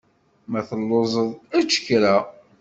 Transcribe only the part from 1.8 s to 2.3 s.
kra.